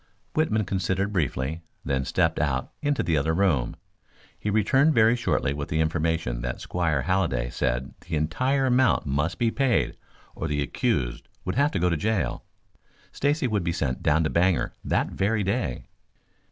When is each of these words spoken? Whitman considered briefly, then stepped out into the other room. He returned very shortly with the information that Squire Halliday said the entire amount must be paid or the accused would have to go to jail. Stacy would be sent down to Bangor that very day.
Whitman 0.33 0.65
considered 0.65 1.13
briefly, 1.13 1.61
then 1.85 2.05
stepped 2.05 2.39
out 2.39 2.71
into 2.81 3.03
the 3.03 3.15
other 3.17 3.35
room. 3.35 3.75
He 4.39 4.49
returned 4.49 4.95
very 4.95 5.15
shortly 5.15 5.53
with 5.53 5.69
the 5.69 5.79
information 5.79 6.41
that 6.41 6.59
Squire 6.59 7.03
Halliday 7.03 7.51
said 7.51 7.93
the 8.01 8.15
entire 8.15 8.65
amount 8.65 9.05
must 9.05 9.37
be 9.37 9.51
paid 9.51 9.95
or 10.33 10.47
the 10.47 10.63
accused 10.63 11.27
would 11.45 11.53
have 11.53 11.69
to 11.73 11.79
go 11.79 11.87
to 11.87 11.97
jail. 11.97 12.43
Stacy 13.11 13.45
would 13.45 13.63
be 13.63 13.71
sent 13.71 14.01
down 14.01 14.23
to 14.23 14.31
Bangor 14.31 14.73
that 14.83 15.11
very 15.11 15.43
day. 15.43 15.83